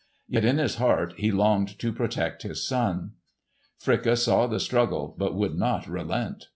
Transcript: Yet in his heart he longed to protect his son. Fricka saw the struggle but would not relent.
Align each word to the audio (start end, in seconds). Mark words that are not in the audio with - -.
Yet 0.27 0.43
in 0.43 0.57
his 0.57 0.77
heart 0.77 1.13
he 1.17 1.31
longed 1.31 1.77
to 1.77 1.93
protect 1.93 2.41
his 2.41 2.67
son. 2.67 3.11
Fricka 3.77 4.17
saw 4.17 4.47
the 4.47 4.59
struggle 4.59 5.13
but 5.15 5.35
would 5.35 5.55
not 5.55 5.87
relent. 5.87 6.47